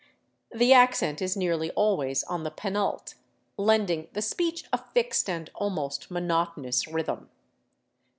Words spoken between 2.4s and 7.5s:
the penult, lending the speech a fixed and almost monotonous rhythm.